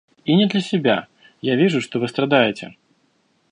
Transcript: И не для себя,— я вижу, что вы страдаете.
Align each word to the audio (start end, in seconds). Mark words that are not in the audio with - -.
И 0.25 0.35
не 0.35 0.47
для 0.47 0.61
себя,— 0.61 1.05
я 1.43 1.55
вижу, 1.55 1.79
что 1.79 1.99
вы 1.99 2.07
страдаете. 2.07 2.75